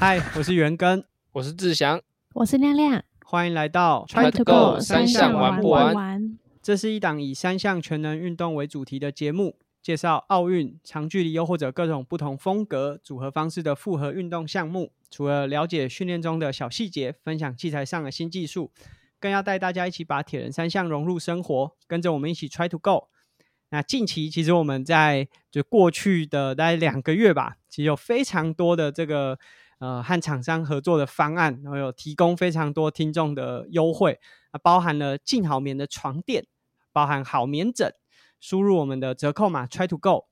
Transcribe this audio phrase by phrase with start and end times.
[0.00, 2.00] 嗨，我是元根，我是志祥，
[2.32, 3.04] 我是亮亮。
[3.22, 6.38] 欢迎来到 Try to Go 三项玩不玩？
[6.62, 14.90] 这是一档以三项全能运动为主题的节目，介绍奥运、长距离又或者各种不同风格、组合方式的复合运动项目。
[15.10, 18.72] 除了了解训练中的小细节，分享器材上的新技术，
[19.20, 23.08] 更要带大家一起把铁人三项融入生活，跟着我们一起 Try to Go。
[23.68, 29.38] 那近期其实我们在就过去的大概两个月吧，其实有非常多的这个
[29.80, 34.20] 呃和厂商合作的方案，然后有提供非常多听众的优惠，
[34.52, 36.46] 啊，包含了静好眠的床垫，
[36.92, 37.92] 包含好眠枕，
[38.38, 40.26] 输入我们的折扣码 Try to Go，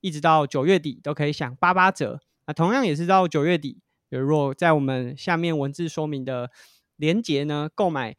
[0.00, 2.20] 一直到九月底都可以享八八折。
[2.46, 6.50] 那同样也是到九月底，比如果在我们下面文字说明的
[6.96, 8.16] 连接呢，购买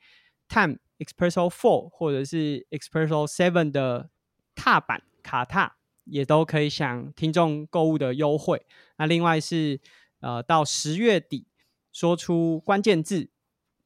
[0.48, 4.09] Time Expresso Four 或者是 Expresso Seven 的。
[4.57, 8.65] 踏板卡踏也都可以享听众购物的优惠。
[8.98, 9.81] 那另外是
[10.20, 11.48] 呃，到十月底
[11.91, 13.30] 说出关键字，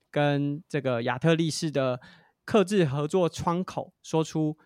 [0.09, 1.99] 跟这个亚特力士的
[2.45, 4.57] 刻字合作窗口，说出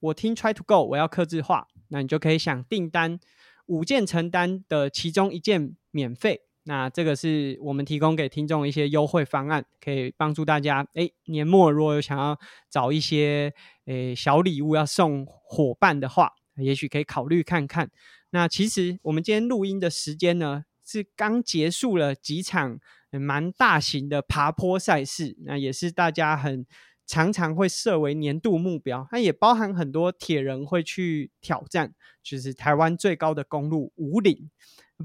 [0.00, 3.18] 我听 Try to Go，我要刻字化，那你就可以享订单
[3.66, 6.42] 五件成单的其中一件免费。
[6.64, 10.86] 那这个是我们提供给听众一些优惠方案，可以帮助大家。
[10.92, 13.54] 哎，年末如果有想要找一些
[13.86, 17.90] 诶小礼物要送伙伴的话，也许可以考虑看看。
[18.30, 26.64] 那其实我们今天录音的时间呢，是刚结束了几场蛮大型的爬坡赛事，那也是大家很
[27.06, 29.06] 常常会设为年度目标。
[29.12, 34.50] 那也包含很多铁人会去挑战，就是台湾最高的公路五岭。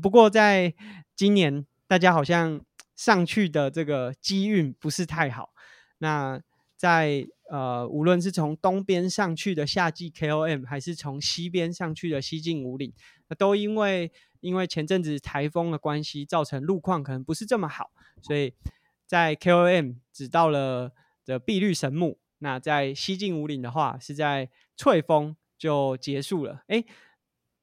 [0.02, 0.74] 不过，在
[1.16, 2.62] 今年大家好像
[2.96, 5.54] 上去的这个机运不是太好。
[5.98, 6.42] 那
[6.78, 12.92] 在呃，无论是从东边上去的夏季 KOM，还是从西边上去的西进五岭，
[13.28, 14.12] 那都因为
[14.44, 17.90] 因为前阵子台风的关系，造成路况可能不是这么好，
[18.22, 18.54] 所以
[19.08, 20.92] 在 KOM 只到了
[21.26, 22.20] 的碧绿神木。
[22.40, 26.64] 那在西进五岭的话，是在翠峰就结束了。
[26.68, 26.84] 哎。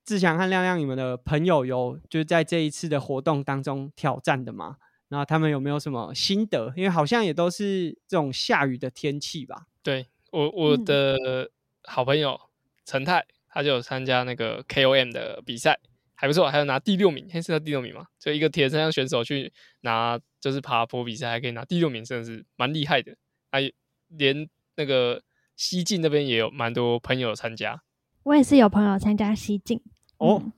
[0.02, 4.76] 志强和亮亮，你们的朋友有就是在这一次的活动当中挑战的吗？
[5.08, 6.72] 然后他们有没有什么心得？
[6.74, 9.66] 因为好像也都是这种下雨的天气吧。
[9.84, 11.52] 对我我的
[11.84, 12.40] 好朋友
[12.84, 15.78] 陈泰，他就有参加那个 KOM 的比赛，
[16.20, 19.50] 还不错，还有拿第六名，现在第六名嘛，就一个铁三项选手去
[19.80, 23.16] 拿就是爬坡比赛，还可以拿第六名，真的是蛮厉害的。
[23.50, 23.72] 还
[24.08, 25.22] 连那个
[25.56, 27.80] 西晋那边也有蛮多朋友参加。
[28.22, 29.80] 我也是有朋友参加西晋
[30.18, 30.52] 哦，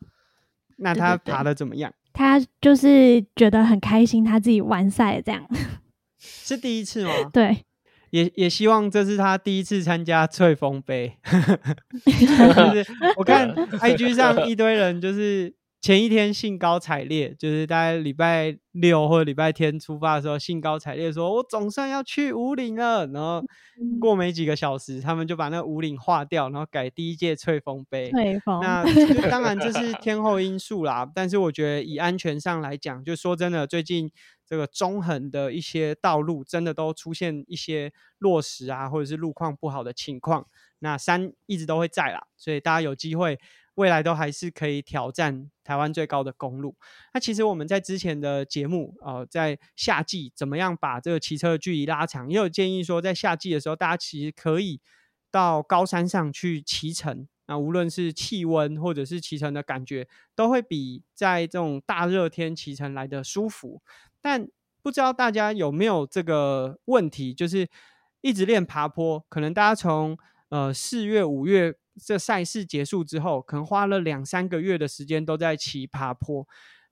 [0.78, 1.94] 那他爬的怎么样？
[2.12, 5.48] 他就是觉得很开心，他自己完赛这样，
[6.18, 7.12] 是第一次吗？
[7.32, 7.64] 对，
[8.12, 11.12] 也也希望这是他第一次参加翠峰杯。
[12.06, 12.86] 就是
[13.16, 15.61] 我看 IG 上一堆人就是。
[15.82, 23.44] 前一天兴高采烈，就是大概礼拜六或者礼拜天出发的时候，兴高采烈说：“我总算要去五岭了。”然后
[24.00, 28.12] 过没几个小时，他们就把那五岭划掉，然后改第一届翠峰杯。
[28.12, 28.84] 翠峰，那
[29.28, 31.04] 当然这是天后因素啦。
[31.12, 34.08] 但是我觉得以安全上来讲，就说真的，最近
[34.46, 40.46] 这个中横的一些道路真的都出现一些落石啊，或者是路况不好的情况。
[40.78, 43.40] 那山一直都会在啦，所以大家有机会。
[43.74, 46.76] 未来都还是可以挑战台湾最高的公路。
[47.14, 54.80] 那其实我们在之前的节目，呃，在夏季怎么样把这个骑车的距离拉长，也有建议说，在夏季的时候，大家其实可以
[55.30, 57.26] 到高山上去骑乘。
[57.46, 63.82] 那无论是气温或者是骑乘的感觉，都会比在这种大热天骑乘来的舒服。
[64.20, 64.46] 但
[64.82, 67.68] 不知道大家有没有这个问题，就是
[68.20, 70.18] 一直练爬坡，可能大家从
[70.50, 71.74] 呃四月、五月。
[72.04, 76.46] 这赛事结束之后，可能花了两三个月的时间都在骑爬坡。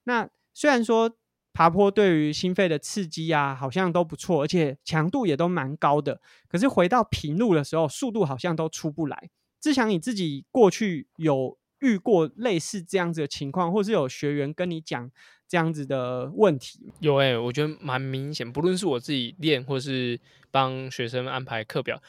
[0.05, 1.17] 那虽然说
[1.53, 6.21] 爬坡对于心肺的刺激啊，好像都不错，而且强度也都蛮高的。
[6.49, 9.31] 可是回到平路的时候，速度好像都出不来。
[9.61, 15.11] 志强，你自己过去有遇过类似这样子的情况，或是有学员跟你讲
[15.49, 16.93] 这样子的问题？
[17.01, 18.51] 有哎，我觉得蛮明显。
[18.53, 20.21] 不论是我自己练，或是
[20.51, 22.03] 帮学生安排课表，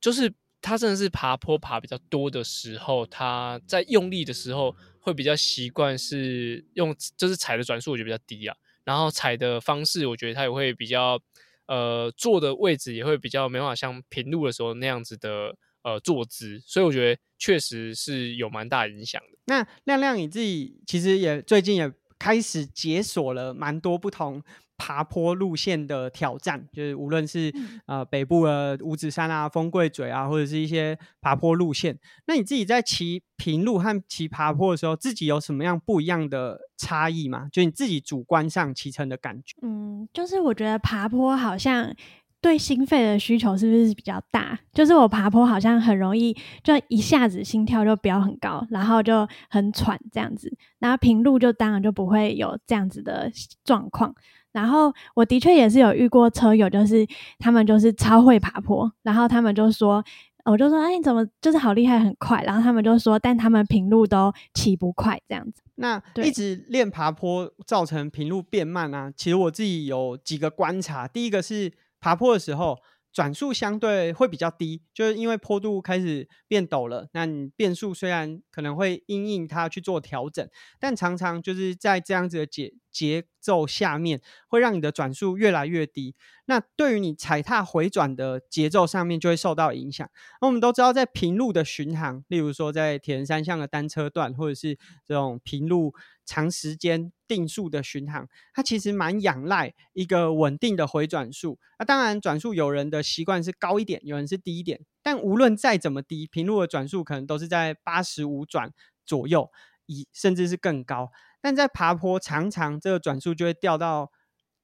[0.00, 0.32] 就是。
[0.68, 8.54] 他真的是爬坡爬比较多的时候，他在用力的时候会比较习惯是用，就是踩的转速我觉得比较低啊，
[8.84, 11.18] 然后踩的方式我觉得他也会比较，
[11.66, 19.38] 呃，坐的位置也会比较没办法像平路的时候那样子的呃坐姿，所以我觉得确实是有蛮大影响的。
[19.46, 24.42] 那亮亮你自己其实也最近也开始解锁了蛮多不同
[24.78, 31.98] 爬坡路线的挑战，就是无论是嗯呃北部的五指山啊、风柜嘴啊，或者是一些爬坡路线。
[32.26, 37.48] 那你自己在骑平路和骑爬坡的时候，自己有什么样不一样的差异吗？
[37.52, 39.56] 就你自己主观上骑乘的感觉？
[39.62, 41.92] 嗯，就是我觉得爬坡好像
[42.40, 44.58] 对心肺的需求是不是比较大？
[44.72, 46.32] 就是我爬坡好像很容易
[46.62, 50.56] 就一下子心跳就飙很高，然后就很喘这样子。
[50.78, 53.30] 然后平路就当然就不会有这样子的
[53.64, 54.14] 状况。
[54.52, 57.06] 然后我的确也是有遇过车友，就是
[57.38, 60.04] 他们就是超会爬坡，然后他们就说。
[60.44, 62.42] 我就说，哎，你怎么就是好厉害，很快？
[62.42, 65.60] 然后他们就说，但他们平路都骑不快，这样子。
[65.74, 71.06] 那对一直练爬坡造成平路变慢啊，其实我自己有几个观察。
[71.06, 72.78] 第一个是爬坡的时候
[73.12, 80.48] 转速相对会比较低，就是因为坡度开始变陡了，那你变速虽然可能会因应它去做调整，
[80.80, 86.14] 但常常就是在这样子的节节奏下面，会让你的转速越来越低。
[86.44, 90.08] 那对于你踩踏回转的节奏上面就会受到影响。
[90.40, 95.94] 那我们都知道，在平路的巡航，例如说在铁人三项的单车段，或者是这种平路
[96.26, 101.58] 长时间定速的巡航，它其实蛮仰赖一个稳定的回转数。
[101.78, 104.80] 那当然，转速有人的习惯是高一点，有人是低一点。
[105.02, 108.70] 但无论再怎么低，平路的转速可能都是在八十五转
[109.06, 109.50] 左右，
[109.86, 111.10] 以甚至是更高。
[111.40, 114.10] 但在爬坡，常常这个转速就会掉到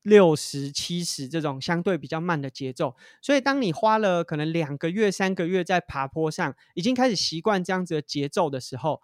[0.02, 9.00] 六十七十这种相对比较慢的节奏，所以当你花了可能两个月、三个月在爬坡上，已经开始习惯这样子的节奏的时候，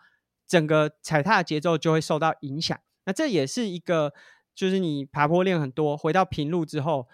[0.46, 2.78] 整个踩踏的节奏就会受到影响。
[3.06, 4.12] 那这也是一个，
[4.55, 7.08] 就是你爬坡练很多，回到平路之后，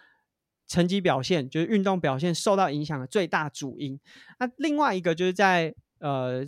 [0.66, 4.00] 成绩表现就是运动表现受到影响的最大主因。
[4.40, 6.44] 那另外一个就是在呃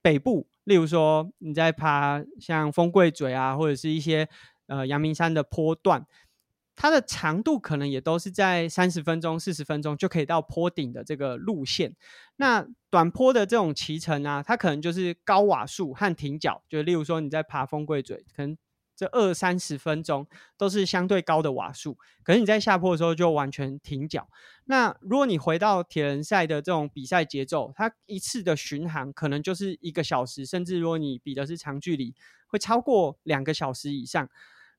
[0.00, 4.28] 北部，例如说你在爬像风柜嘴啊，或者是一些
[4.66, 6.06] 呃阳明山的坡段。
[6.80, 11.96] 它的长度可能也都是在三十分钟、四十分钟就可以到坡顶的这个路线。
[12.36, 16.62] 那短坡的这种骑乘啊，它可能就是高瓦数和停脚。
[16.68, 18.56] 就例如说你在爬风柜嘴，可能
[18.98, 24.28] 这二三十分钟都是相对高的瓦数，可是你在下坡的时候就完全停脚。
[24.64, 32.12] 那如果你回到铁人赛的这种比赛节奏，它一次的巡航可能就是一个小时，甚至如果你比的是长距离，
[32.48, 34.28] 会超过两个小时以上。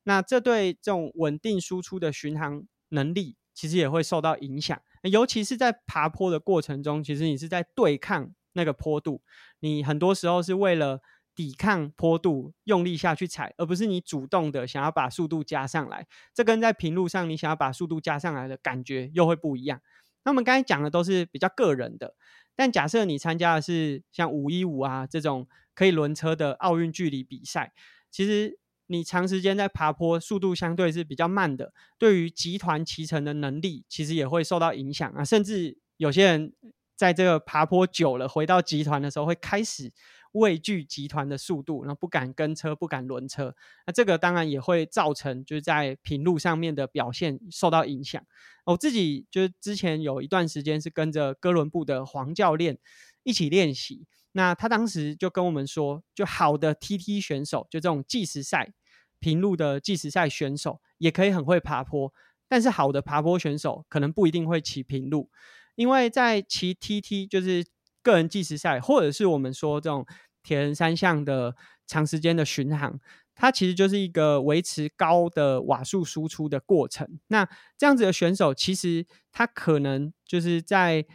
[0.03, 4.77] 那这对这种稳定输出的巡航能力，其实也会受到影响。
[5.03, 9.21] 尤其是在爬坡的过程中，其实你是在对抗那个坡度，
[9.61, 11.01] 你很多时候是为了
[11.35, 16.07] 抵抗坡度用力下去踩，而不是你主动的想要把速度加上来。
[16.33, 19.81] 这跟在平路上你想要把速度加上来的感觉又会不一样。
[20.23, 22.15] 那我们刚才讲的都是比较个人的，
[22.55, 27.73] 但假设你参加的是像五一五啊这种可以轮车的奥运距离比赛，
[28.11, 28.59] 其实。
[28.91, 35.23] 你长时间在爬坡，速度相对是比较慢的，对于集团骑乘的能力，其实也会受到影响啊。
[35.23, 36.51] 甚至有些人
[36.95, 39.93] 在这个爬坡久了，回到集团的时候，会开始
[40.33, 43.55] 畏惧集团的速度，然后不敢跟车，不敢轮车。
[43.85, 48.23] 那这个当然也会造成就是在平路上面的表现受到影响。
[48.65, 52.77] 我自己就是之前有一段时间是跟着哥伦布的黄教练
[53.23, 58.73] 一起练习，那他当时就跟我们说，就好的 TT 选手，就这种计时赛。
[59.21, 62.13] 平路的计时赛选手也可以很会爬坡，
[62.47, 65.29] 但是好的爬坡选手可能不一定会骑平路，
[65.75, 67.65] 因为在骑 TT 就是
[68.09, 70.05] 个人计时赛，或者是我们说这种
[70.43, 71.55] 铁人三项的
[71.85, 72.99] 长时间的巡航，
[73.35, 77.19] 它其实就是一个维持高的瓦数输出的过程。
[77.27, 81.05] 那这样子的选手，其实他可能就是在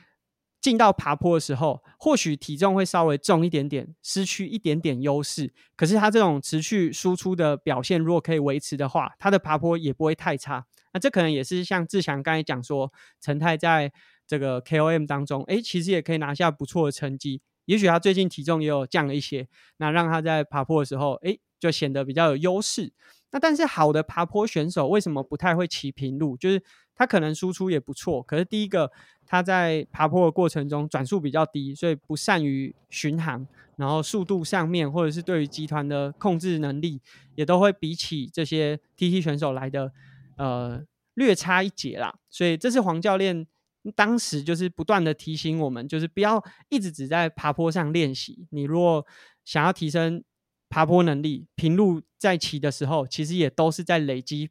[0.60, 5.52] 进到爬坡的时候，或许体重会稍微重一点点，失去一点点优势。
[5.76, 10.64] 可是他这种持续输出的表现，如果可以维持的话，他的爬坡也不会太差。
[10.94, 12.90] 那这可能也是像志祥刚才讲说，
[13.20, 13.92] 陈泰在
[14.26, 17.40] 这个 KOM 当中，诶，其实也可以拿下不错的成绩。
[17.66, 22.92] 也许他最近体重也有降了一些，那让他在爬坡的时候，诶，就显得比较有优势。
[23.30, 26.36] 那但是好的爬坡选手为什么不太会骑平路？
[26.36, 26.62] 就是
[26.94, 28.92] 他可能输出也不错，可是第一个
[29.26, 33.44] 他在爬坡的过程中转速比较低，所以不善于巡航，
[33.76, 37.00] 然后速度上面或者是对于集团的控制能力，
[37.34, 39.90] 也都会比起这些 TT 选手来的
[40.36, 42.14] 呃略差一截啦。
[42.30, 43.44] 所以这是黄教练
[43.92, 48.46] 当时就是不断的提醒我们，就是不要一直只在爬坡上练习。
[48.50, 49.06] 你如果
[49.44, 50.22] 想要提升
[50.68, 54.50] 爬坡能力，平路在骑的时候，其实也都是在累积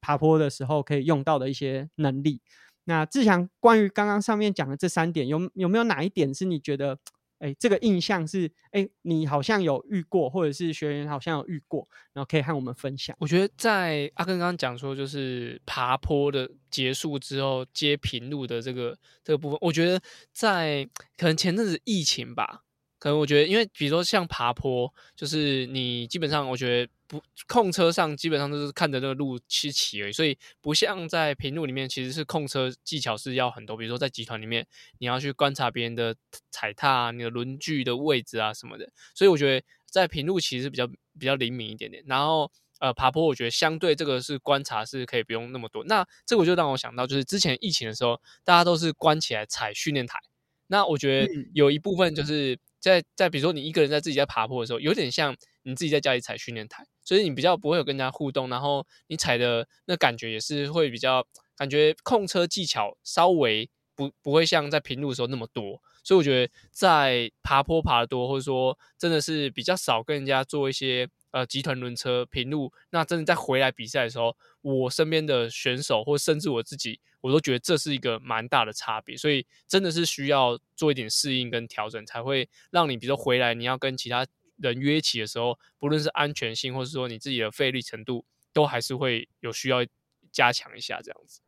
[0.00, 2.40] 爬坡的时候可以用到的一些能力。
[2.84, 6.98] 那志强，关于刚刚上面讲的这三点，有有没有哪一点是你觉得
[7.38, 13.16] 哎，这个印象是哎，你好像有遇过，或者是学员好像有遇过，然后可以和我们分享。
[13.20, 20.00] 我觉得在阿根刚刚讲说，就是爬坡的结束之后接平路的这个这个部分，我觉得
[20.32, 22.62] 在可能前阵子疫情吧。
[23.06, 33.76] 可能我觉得，因为比如说像爬坡，就是你基本上我觉得不控车上基本上都是看着那个路去骑而已，所以不像在平路里面，其实是控车技巧是要很多。
[33.76, 34.66] 比如说在集团里面，
[34.98, 36.16] 你要去观察别人的
[36.50, 38.90] 踩踏、你的轮距的位置啊什么的。
[39.14, 40.84] 所以我觉得在平路其实比较
[41.16, 42.02] 比较灵敏一点点。
[42.08, 45.84] 然后呃爬坡，我觉得相对这个是观察是可以不用那么多。
[45.84, 50.18] 那这个就让我想到，就是之前疫情的时候，大家都是关起来踩训练台。
[50.66, 52.58] 那我觉得有一部分就是。
[52.80, 71.08] 在在比如说你一个人在自己在爬坡的时候，有点像你自己在家里踩训练台，所以你比较不会有跟人家互动，然后你踩的那感觉也是会比较感觉控车技巧稍微不不会像在平路的时候那么多，所以我觉得在爬坡爬的多，或者说真的是比较少跟人家做一些。
[71.32, 79.16] 呃，集团轮车平路，那真的在回来比赛的时候，我身边的选手，或甚至我自己，我都觉得这是一个蛮大的差别。
[79.16, 84.24] 所以真的是需要做一点适应跟调整，才会让你，比如说回来你要跟其他
[84.58, 89.84] 人约起的时候，不论是安全性，或是说你自己的费力程度，都还是会有需要
[90.30, 91.40] 加强一下这样子。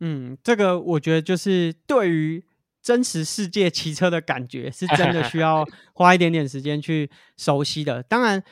[0.00, 2.44] 嗯，这个我觉得就是对于
[2.82, 8.02] 真实世界骑车的感觉，是真的需要花一点点时间去熟悉的。
[8.02, 8.44] 当然。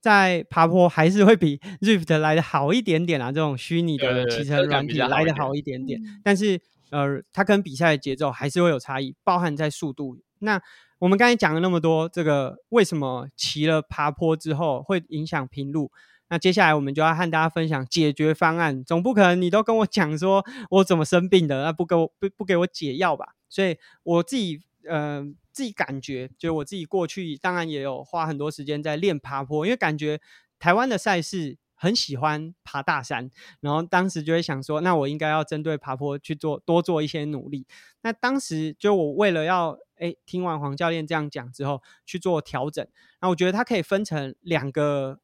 [0.00, 6.00] 在爬坡还是会比 Rift 来的好一点点啊，这种虚拟的骑车软体来的好一点点。
[6.22, 10.18] 但是呃，它跟比赛的节奏还是会有差异，包含在速度。
[10.38, 10.60] 那
[11.00, 15.90] 我们刚才讲了那么多，这个为什么骑了爬坡之后会影响平路？
[16.28, 18.84] 那接下来我们就要和大家分享解决方案。
[18.84, 23.34] 总不可能你都跟我讲说我怎么生病的，那不给我不不给我解药吧？
[23.48, 25.26] 所以我自己呃。
[25.58, 30.20] 自己感觉，就我自己过去当然也有花很多时间在练爬坡，因为感觉
[30.60, 37.66] 台湾的赛事很喜欢爬大山，然后当时就会想说，那我应该要针对爬坡去做多做一些努力。
[38.02, 42.86] 那当时就我为了要诶听完黄教练这样讲之后去做调整，
[43.20, 45.18] 那我觉得它可以分成两个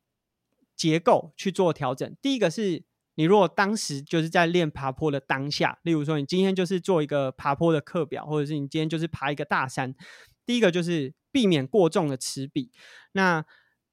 [0.75, 2.17] 结构去做调整。
[2.21, 2.83] 第一个是。
[3.17, 9.95] 你如果当时就是在练爬坡的当下，例如说你今天就是做一个爬坡的课表，或者是你今天就是爬一个大山，
[10.45, 12.71] 第一个就是避免过重的齿比。
[13.13, 13.45] 那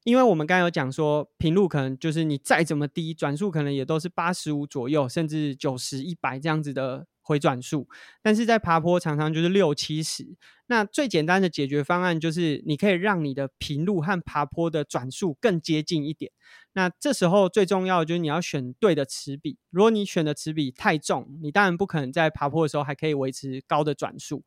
[0.04, 7.88] 因为我们刚刚有讲说，平路可能就是你再怎么低转速，可能也都是八十五左右，甚至九十一百这样子的回转数，
[8.24, 10.36] 但是在爬坡常常就是六七十。
[10.66, 16.32] 那最简单的解决方案就是，你可以让你的平路和爬坡的转速更接近一点。
[16.74, 19.58] 那这时候最重要的就是你要选对的齿比。
[19.70, 24.44] 如果你选的齿比太重，你当然不可能在爬坡的时候还可以维持高的转速。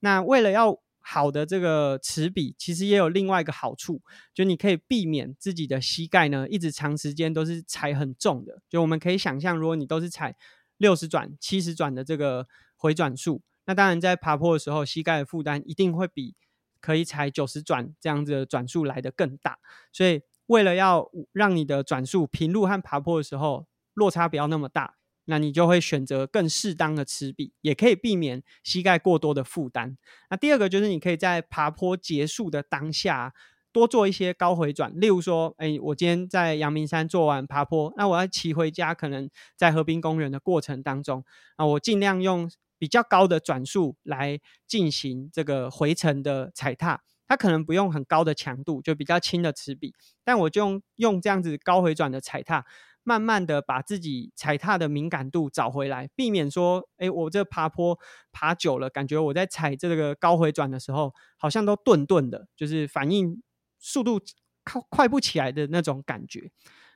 [0.00, 4.02] 那为了要好的这个齿比，其实也有另外一个好处，
[4.34, 8.60] 就你可以避免自己的膝盖呢一直长时间都是踩很重的。
[8.68, 10.36] 就我们可以想象，如果你都是踩
[10.76, 16.34] 六十转、七十转的这个回转数，那当然在爬坡的时候，膝盖的负担一定会比
[16.80, 19.58] 可以踩九十转这样子的转速来的更大。
[19.92, 29.96] 所以为了要让你的转速平路和爬坡的时候落差不要那么大，那你就会选择更适当的持臂，也可以避免膝盖过多的负担。
[30.28, 33.32] 那第二个就是你可以在爬坡结束的当下
[33.70, 47.02] 多做一些高回转，例如说，哎，我今天在阳明山做完爬坡，那我要骑回家，可能在河滨公园的过程当中，啊，我尽量用比较高的转速来进行这个回程的踩踏。
[47.30, 49.94] 它可能不用很高的强度，就比较轻的持笔，
[50.24, 52.66] 但我就用用这样子高回转的踩踏，
[53.04, 57.96] 慢慢的把自己踩踏的敏感度找回来，避免说，哎，我这爬坡
[58.32, 63.40] 爬久了，感觉我在踩这个高回转的时候，好像都顿顿的，就是反应
[63.78, 64.20] 速度
[64.64, 66.50] 快快不起来的那种感觉。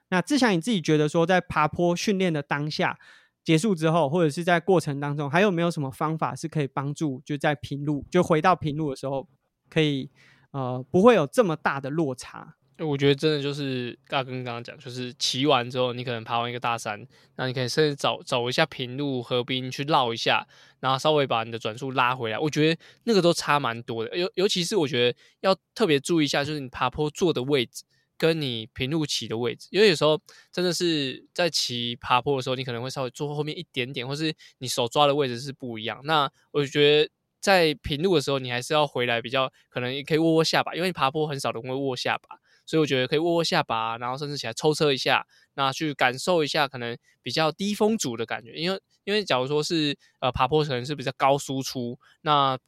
[0.08, 2.98] 那志祥你自己觉得说，在爬坡训练的当下
[3.44, 9.28] 结束之后，或者是在过程当中，还有没有什么方法是可以帮助，就在平路就回到平路的时候？
[9.74, 10.08] 可以，
[10.52, 12.54] 呃，不会有这么大的落差。
[12.78, 20.46] 我觉得真的就是大跟刚刚讲，就是骑完之后，你可能爬完一个大山，那你可以甚至找找一下平路河滨去绕一下，
[20.80, 22.38] 然后稍微把你的转速拉回来。
[22.38, 24.16] 我觉得那个都差蛮多的。
[24.16, 27.84] 尤尤其是我觉得要特别注意一下，就是你爬坡坐的位置
[28.18, 36.00] 跟你平路骑的位置，因为有时候真的是在骑爬坡的时候，你可能会稍微坐后面一点点，或是你手抓的位置是不一样。
[36.04, 37.10] 那我觉得。
[37.44, 48.54] 在平路的时候，你还是要回来比较，可能也可以握握下巴，因为你爬坡很少人会握下巴，所以我觉得可以握握下巴，然后甚至起来抽车一下，那去感受一下可能比较低风阻的感觉。
[48.54, 52.58] 因为因为假如说是呃爬坡可能是比较高输出，那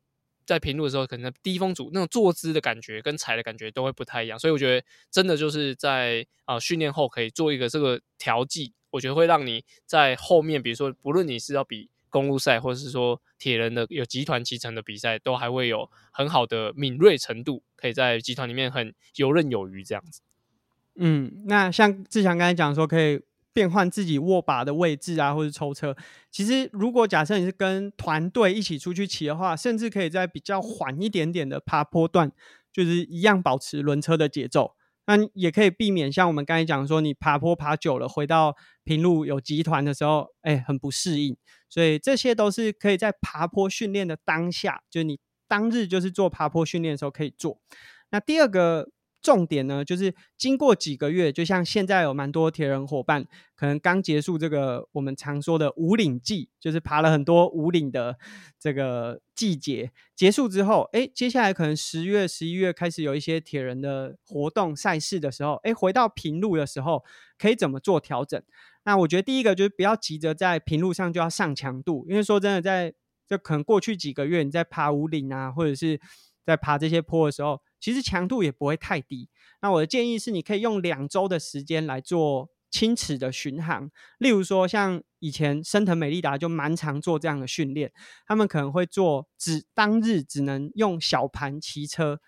[0.44, 20.22] 在平路的时候，可能低风阻那种坐姿的感觉跟踩的感觉都会不太一样，所以我觉得真的就是在啊训练后可以做一个这个调剂，我觉得会让你在后面，比如说不论你是要比公路赛，或者是说铁人的有集团骑乘的比赛，都还会有很好的敏锐程度，可以在集团里面很游刃有余这样子。
[20.94, 23.20] 嗯，那像志强刚才讲说，可以
[23.52, 25.94] 变换自己握把的位置啊，或者抽车。
[26.30, 32.32] 其实，如果假设你是跟团队一起出去骑的话，甚至可以在比较缓一点点的爬坡段，
[32.72, 34.75] 就是一样保持轮车的节奏。
[35.06, 41.36] 那也可以避免像我们刚才讲说，你爬坡爬久了，回到平路有集团的时候，哎，很不适应。
[41.68, 47.60] 所以这些都是可以在爬坡训练的当下，就是你当日就是做爬坡训练的时候可以做。
[48.10, 48.90] 那第二个。
[49.22, 58.16] 重点呢，就是经过几个月，就像现在有蛮多铁人伙伴，可能刚结束这个我们常说的五岭季，就是爬了很多五岭的
[58.58, 67.02] 这个季节结束之后，哎，接下来可能十月、十一月开始有一些铁人的活动赛事的时候，哎，回到平路的时候，
[67.36, 68.40] 可以怎么做调整？
[68.84, 72.94] 那我觉得第一个就是不要急着在平路上就要上强度，因为说真的，在
[73.26, 76.00] 就可能过去几个月你在爬五岭啊，或者是
[76.44, 77.60] 在爬这些坡的时候。
[77.86, 79.28] 其实强度也不会太低。
[79.62, 83.88] 那我的建议是，你可以用两周的时间来做轻尺的巡航。
[84.18, 87.92] 例如说，像以前升腾美利达就蛮常做这样的训练。
[88.26, 92.18] 他们可能会做只当日只能用小盘骑车，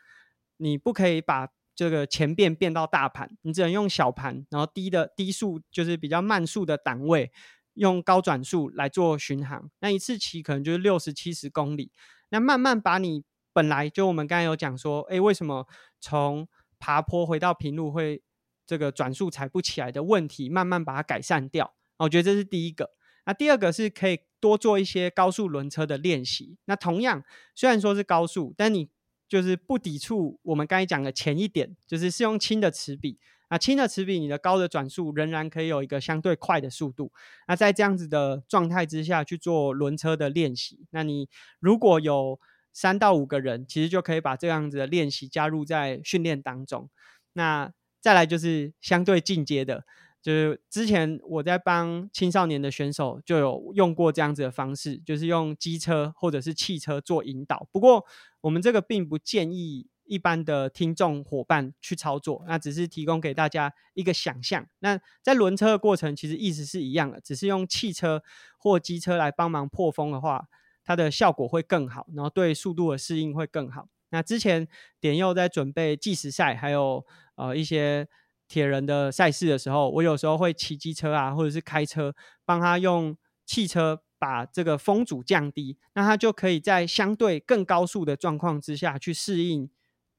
[0.59, 7.33] 你不可以把这个前变变到大盘，你只能用小盘，然后低的低速就是比较慢速的档位，
[7.75, 9.69] 用高转速来做巡航。
[9.81, 11.91] 那一次骑可能就是六十七十公里。
[12.29, 13.25] 那慢慢把你。
[13.59, 15.67] 本来就我们刚才有讲说，哎，为什么
[16.01, 16.47] 从
[16.79, 18.23] 爬坡回到平路会
[18.65, 21.75] 这个转速踩不起来的问题，慢慢把它改善掉。
[21.97, 22.93] 我觉得这是第一个。
[23.27, 26.57] 那第二个是可以多做一些高速轮车的练习。
[26.67, 27.25] 那同样，
[27.57, 28.89] 虽然说是高速，但你
[29.29, 33.19] 就是不抵触我们刚才讲的前一点，就是是用轻的齿比。
[33.51, 37.11] 那轻的齿比，你的高的转速仍然可以有一个相对快的速度。
[37.49, 42.39] 那在这样子的状态之下去做轮车的练习，那你如果有
[42.73, 46.89] 三到五个人，其实就可以把这样子的练习加入在训练当中。
[47.33, 49.85] 那再来就是相对进阶的，
[50.23, 57.69] 就是之前我在帮青少年的选手就有用过这样子的方式，就是用机车或者是汽车做引导。
[57.73, 58.05] 不过
[58.41, 64.67] 我们这个并不建议一般的听众伙伴去操作，那只是提供给大家一个想象。
[64.79, 68.23] 那在轮车的过程，其实意思是一样的，只是用汽车
[68.57, 70.47] 或机车来帮忙破风的话。
[70.89, 73.87] 它的效果会更好，然后对速度的适应会更好。
[74.09, 74.67] 那之前
[74.99, 78.09] 点佑在准备计时赛，还有呃一些
[78.49, 82.15] 铁人的赛事的时候，我有时候会骑机车啊，或者是开车，
[82.47, 89.69] 帮他用汽车把这个风阻降低，那他就可以在相对更高速的状况之下去适应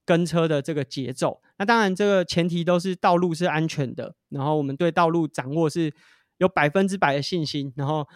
[0.06, 1.42] 跟车的这个节奏。
[1.58, 5.92] 那当然，这个前提都是道路是安全的，然后我们对道路掌握是
[6.38, 8.08] 有百分之百的信心，然后。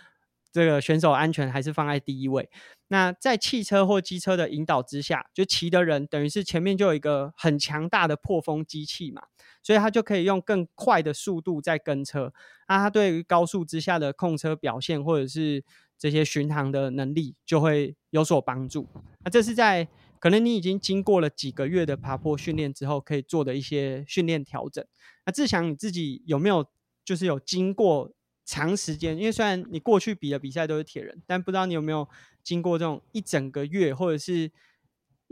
[0.54, 2.48] 这个选手安全还是放在第一位。
[2.90, 9.24] 那在汽车或机车的引导之下，就骑的人等于是前面就有一个很强大的破风机器嘛，
[9.64, 12.32] 所以他就可以用更快的速度在跟车。
[12.68, 15.64] 那他对于高速之下的控车表现，或者是
[15.98, 18.88] 这些巡航的能力，就会有所帮助。
[19.26, 19.88] 那这是在
[20.20, 24.86] 可能你已经经过了几个月的爬坡训练之后，可以做的一些训练调整。
[25.26, 26.64] 那志强你自己有没有
[27.04, 28.12] 就是有经过？
[28.46, 32.08] 长时间，因为虽然你过去比的比赛都是铁人，但不知道你有没有
[32.44, 34.52] 经过这种一整个月或者是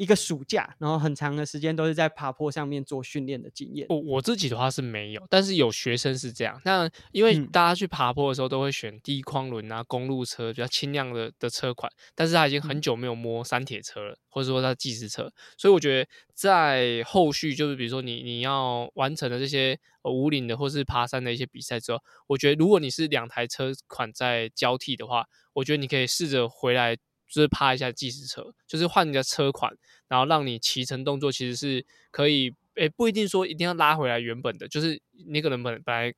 [0.02, 3.86] 一个暑假，然后很长的时间都是在爬坡上面做训练的经验。
[3.88, 6.60] 我我自己的话是没有，但是有学生是这样。
[6.66, 19.80] 那因为大家去爬坡的时候都会选低框轮啊、公路车比较轻量的的车款，但是他已经很久没有摸山铁车了，或者说他计时车，所以我觉得在后续就是比如说你你要完成的这些。
[20.04, 26.98] 呃，五岭的或是爬山的一些比赛之后，我觉得如果你是两台车款在交替的话，我觉得你可以试着回来，
[27.32, 29.76] 就是趴一下计时车，就是换你的车款，
[30.08, 36.13] 然后让你骑乘动作其实是可以，诶，不一定说一定要拉回来原本的，就是那个人本本来。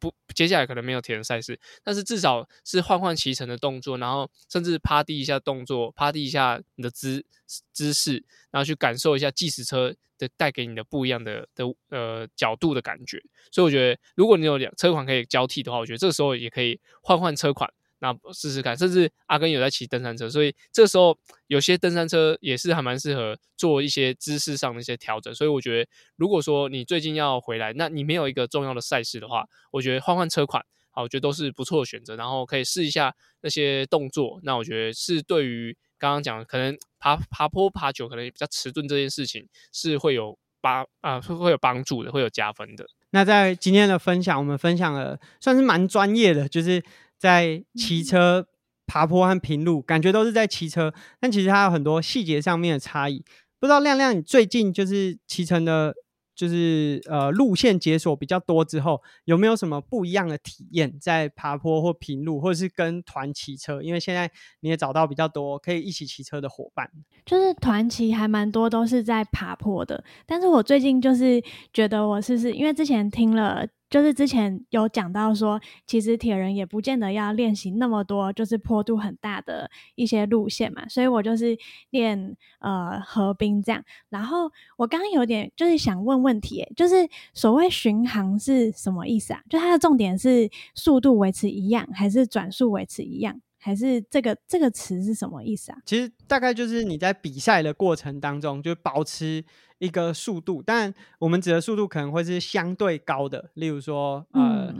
[0.00, 7.26] 不，接下来可能没有铁人赛事，但是至少是换换骑乘的动作，然后甚至趴地一下动作，趴地一下你的姿
[7.72, 13.20] 姿势，然后去感受一下计时车的带给你的不一样的的呃角度的感觉。
[13.50, 17.68] 所以我觉得，如果你有两车款可以交替的话，我觉得这个时候也可以换换车款。
[18.00, 25.34] 那试试看，甚至阿根有在骑登山车，所以这时候有些登山车也是还蛮适合做一些姿势上的一些调整。
[25.34, 32.14] 所以我觉得，如果说你最近要回来，那你没有一个重要的赛事的话，我觉得换换车款，好，我觉得都是不错的选择。
[32.16, 42.86] 然后可以试一下那些动作，那我觉得是对于刚刚讲，可能爬爬坡爬久，可能比较迟钝，这件事情是会有帮啊，会会有帮助的，会有加分的。
[43.10, 46.82] 那在今天的分享，我们分享了算是蛮专业的，就是
[47.18, 48.46] 在骑车
[48.86, 53.24] 爬坡和平路，感觉都是在骑车，但其实它有很多细节上面的差异。
[53.58, 55.94] 不知道亮亮，你最近就是骑乘的。
[56.38, 60.96] 就是呃路线解锁比较多之后，有没有什么不一样的体验？
[61.00, 63.82] 在爬坡或平路，或者是跟团骑车？
[63.82, 66.88] 因为现在你也找到比较多可以一起骑车的伙伴。
[67.26, 73.66] 就是团骑还蛮多都是在爬坡的，但是我最近就是觉得我是不是因为之前听了。
[73.90, 81.56] 就是之前有讲到说，其实铁人也不见得要练习那么多，就是坡度很大的一些路线嘛，所以我就是
[81.90, 83.82] 练呃河滨这样。
[84.08, 89.42] 然后我刚刚有点就是想问问题，就是所谓巡航是什么意思啊？
[89.48, 93.40] 就它的重点是速度维持一样，还是转速维持一样？
[93.68, 95.78] 还是这个这个词是什么意思啊？
[95.84, 99.44] 其实大概就是你在比赛的过程当中，就保持
[99.78, 104.74] 一个速度，但我们指的速度可能会是相对高的，例如说，呃，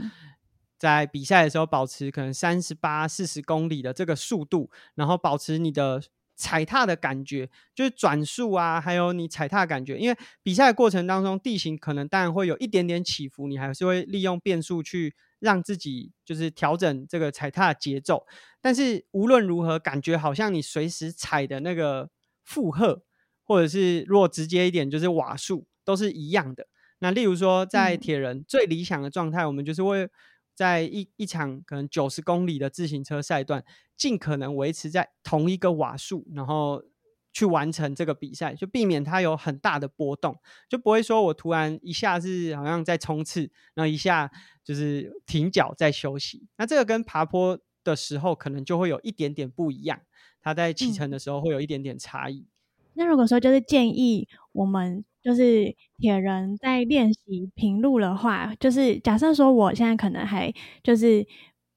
[0.79, 6.01] 在比赛的时候保持可能三十八、四十公里的这个速度，然后保持你的
[6.35, 15.13] 踩踏的感觉，就是转速啊，还有你踩踏感觉，因为比赛过程当中地形可能当然会有一点点起伏，你还是会利用变速去。
[15.39, 18.25] 让自己就是调整这个踩踏节奏，
[18.61, 22.09] 但是无论如何，感觉好像你随时踩的那个
[22.43, 23.03] 负荷，
[23.43, 26.67] 或者是如果直接一点，就是瓦数都是一样的。
[26.99, 30.09] 那例如说，在铁人最理想的状态，我们就是会
[30.53, 33.63] 在一一场可能九十公里的自行车赛段，
[33.95, 36.83] 尽可能维持在同一个瓦数，然后。
[37.31, 40.35] 去完成这个比赛，就避免它有很大的波动，
[40.67, 43.41] 就不会说我突然一下是好像在冲刺，
[43.75, 44.31] 然后一下
[44.63, 46.47] 就是停脚在休息。
[46.57, 50.01] 那这个跟爬坡的时候可能就会有一点点不一样，
[50.41, 52.47] 它在启程的时候会有一点点差异。
[52.93, 61.25] 那如果说就是建议我们就是铁人在练习平路的话，就是假设说我现在可能还就是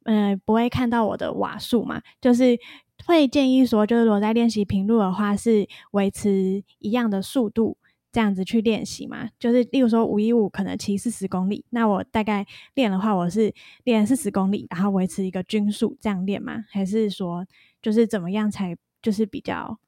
[0.05, 2.59] 嗯不会看到我的瓦数嘛，就是。
[3.07, 7.77] 会建议说，就是我在练习平路的话，是维持一样的速度，
[8.11, 9.29] 这样子去练习嘛。
[9.39, 13.53] 就是例如说五一五可能骑四十公里，那我大概练的话，我是
[13.85, 16.65] 练四十公里，然后维持一个均速这样练吗？
[16.71, 17.47] 还是说
[17.81, 19.79] 就是怎么样才就是比较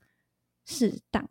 [0.66, 1.28] 适当？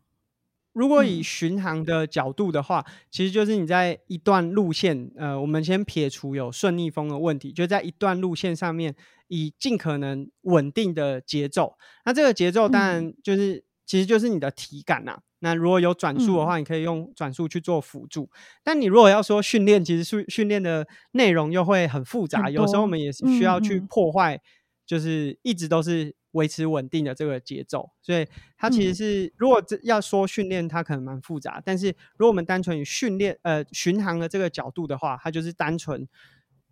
[0.73, 8.95] 如果以巡航的角度的话，其实就是你在一段路线，呃，我们先撇除有顺逆风的问题，就在一段路线上面，
[9.27, 11.77] 以尽可能稳定的节奏。
[12.05, 15.19] 那这个节奏当然就是，其实就是你的体感呐。
[15.39, 18.29] 那如果有转速的话，你可以用转速去做辅助。
[18.63, 24.39] 但你如果要说训练，其实训训练的内容又会很复杂，有时候我们也是需要去破坏，
[24.87, 26.15] 就是一直都是。
[26.33, 31.61] 维持稳定的这个节奏，所以它其实是如果这要说训练，它可能蛮复杂。
[31.63, 36.07] 但是如果我们单纯以训练呃巡航的这个角度的话，它就是单纯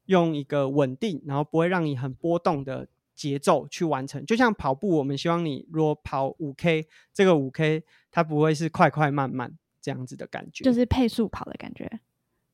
[0.05, 4.25] 用一个稳定，然后不会让你很波动的节奏去完成。
[4.25, 11.99] 就像跑步，我们希望你如果跑五 K，这个五 K 它不会是快快慢慢这样子的感觉，就是配速跑的感觉。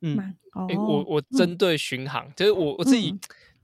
[0.01, 3.17] 嗯，哦，我我针对巡航，就是我我自己。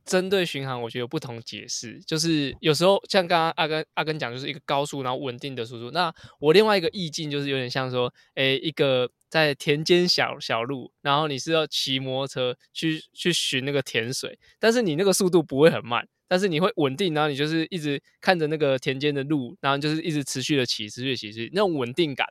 [0.06, 2.00] 针对巡航，我觉得有不同解释。
[2.06, 5.92] 就是有时候像刚刚阿根阿根讲，就是一个高速然后稳定的速度。
[5.92, 22.28] 那我另外一个意境就是有点像说，诶，一个在田间小小路，然后你是要骑摩托车去去寻那个甜水，但是你那个速度不会很慢，但是你会稳定，然后你就是一直看着那个田间的路，然后就是一直持续的骑，持续骑，那种稳定感，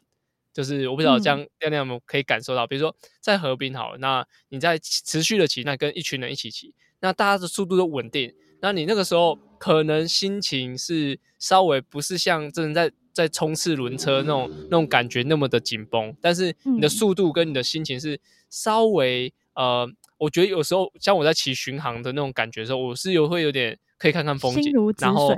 [0.53, 2.67] 就是我不知道这样亮亮有没有可以感受到。
[2.67, 6.75] 比如说在河滨好，那你在持续的骑，那跟一群人一起骑。
[7.03, 19.87] 那大家的速度都稳定，那你那个时候可能心情是稍微不是像真的在在冲刺轮车那种那种感觉那么的紧绷，但是你的速度跟你的心情是稍微呃，
[20.17, 25.37] 我觉得有时候像我在骑巡航的那种感觉的时候，我是有会有点可以看看风景，然后。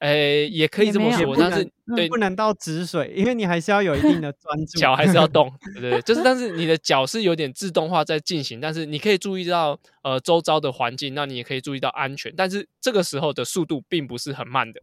[0.00, 1.64] 诶，也可以这么说，但是
[1.96, 6.02] 对不能到止水，因为你还是要有一定的专注，脚还是要 动，对对？
[6.02, 14.80] 就是，但是你的脚是有点自动化在进行，但是你可以注意到呃周遭的环境，那你也可以注意到安全，但是这个时候的速度并不是很慢的，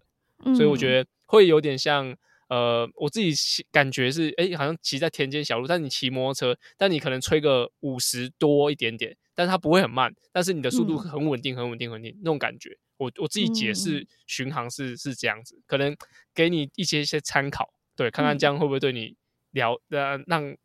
[0.56, 2.16] 所以我觉得会有点像
[2.50, 3.34] 呃，我自己
[3.72, 12.78] 感觉是诶，好像骑在田间小路，但你骑摩托车，但你可能吹个五十多一点点，但是它不会很慢，但是你的速度很稳定，很稳定，很稳定那种感觉。
[12.98, 15.96] 我我自己解释巡航是是这样子，可能
[16.36, 19.16] 给你一些一些参考，对，看看这样会不会对你
[19.52, 20.56] 了呃让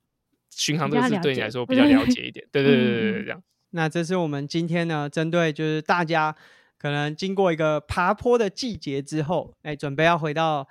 [0.51, 3.43] 巡航这个事对你来说 比较了解一点，对对对对对，这样。
[3.71, 6.35] 那这是我们今天呢，针对就是大家
[6.79, 10.69] 可能经过一个爬坡的季节之后，哎，准备要回到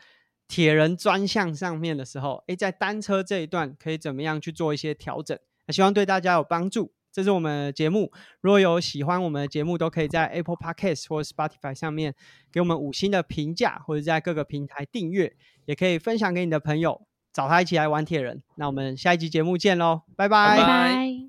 [0.47, 5.37] 铁人专项上面的时候，哎，在单车这一段可以怎么样去做一些调整？
[5.65, 6.93] 那希望对大家有帮助。
[7.15, 12.13] 这是我们的节目，如果有喜欢我们的节目，都可以在 Apple Podcast 或 Spotify 上面
[12.51, 18.43] 给我们五星的评价，或者在各个平台订阅，也可以分享给你的朋友，找他一起来玩铁人。
[18.57, 21.25] 那我们下一集节目见喽，拜拜拜拜。